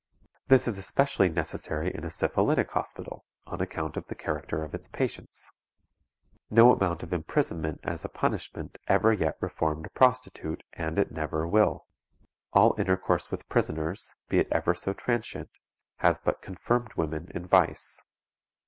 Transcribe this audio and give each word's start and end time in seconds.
This 0.47 0.67
is 0.67 0.79
especially 0.79 1.29
necessary 1.29 1.91
in 1.93 2.03
a 2.03 2.09
syphilitic 2.09 2.71
hospital, 2.71 3.23
on 3.45 3.61
account 3.61 3.97
of 3.97 4.07
the 4.07 4.15
character 4.15 4.63
of 4.63 4.73
its 4.73 4.87
patients. 4.87 5.51
_No 6.51 6.75
amount 6.75 7.03
of 7.03 7.13
imprisonment 7.13 7.79
as 7.83 8.03
a 8.03 8.09
punishment 8.09 8.79
ever 8.87 9.13
yet 9.13 9.37
reformed 9.39 9.85
a 9.85 9.91
prostitute, 9.91 10.63
and 10.73 10.97
it 10.97 11.11
never 11.11 11.47
will; 11.47 11.85
all 12.51 12.73
intercourse 12.79 13.29
with 13.29 13.47
prisoners, 13.47 14.15
be 14.27 14.39
it 14.39 14.47
ever 14.51 14.73
so 14.73 14.91
transient, 14.93 15.51
has 15.97 16.17
but 16.17 16.41
confirmed 16.41 16.95
women 16.95 17.29
in 17.35 17.45
vice. 17.45 18.01